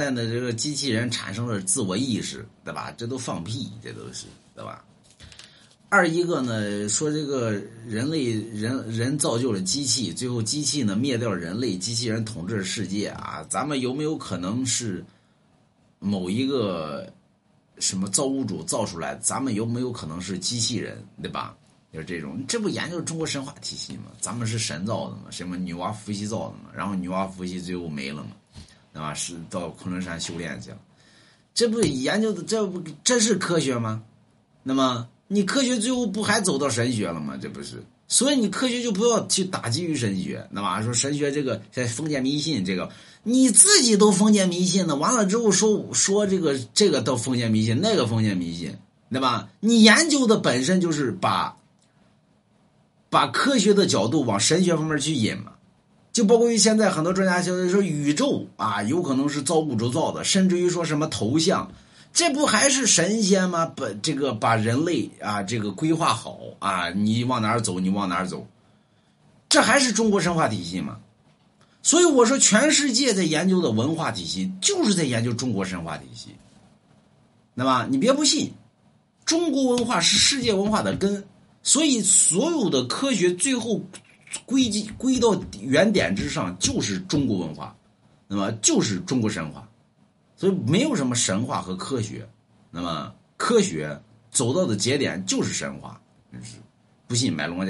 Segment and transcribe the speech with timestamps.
[0.00, 2.90] 现在的这个机器人产生了自我意识，对吧？
[2.96, 4.82] 这都放屁，这都是，对吧？
[5.90, 7.52] 二一个呢，说这个
[7.86, 13.44] 人类人人造就了机器，最后机器呢灭掉人类，机器人统治世界啊！
[13.50, 15.04] 咱们有没有可能是
[15.98, 17.06] 某一个
[17.78, 19.14] 什么造物主造出来？
[19.16, 21.54] 咱们有没有可能是机器人，对吧？
[21.92, 24.04] 就是这种，这不研究中国神话体系吗？
[24.18, 25.24] 咱们是神造的吗？
[25.30, 26.70] 什么女娲、伏羲造的吗？
[26.74, 28.30] 然后女娲、伏羲最后没了嘛？
[28.92, 29.14] 对吧？
[29.14, 30.78] 是到昆仑山修炼去了，
[31.54, 34.02] 这不研究的这不这是科学吗？
[34.62, 37.38] 那么你科学最后不还走到神学了吗？
[37.40, 42.90] 这不是，所以你科学就不要去打击于神学，那么说神学这个在封建迷信，这个
[43.22, 48.76] 你自己都封建迷信了，完了之后说说这个这个到封建迷信，那个封建迷信，
[49.10, 49.48] 对吧？
[49.60, 51.56] 你研究的本身就是把
[53.08, 55.52] 把科学的角度往神学方面去引嘛。
[56.12, 61.70] 就包括于现在很多专家现在说宇宙啊，有可能是造物主造的，甚至于说什么头像，
[62.12, 63.64] 这不还是神仙吗？
[63.64, 68.44] 把这个把人类啊这个规划好啊，你往哪儿走，你往哪儿走，
[69.48, 70.98] 这还是中国神话体系吗？
[71.80, 76.30] 所以我说，全世界在研究的文化体系，就是在研究中国神话体系。
[77.54, 78.52] 那么你别不信，
[79.24, 81.24] 中国文化是世界文化的根，
[81.62, 83.80] 所以所有的科学最后。
[84.46, 87.76] 归基归到原点之上，就是中国文化，
[88.28, 89.68] 那么就是中国神话，
[90.36, 92.28] 所以没有什么神话和科学，
[92.70, 94.00] 那么科学
[94.30, 96.00] 走到的节点就是神话，
[97.06, 97.58] 不信买龙家。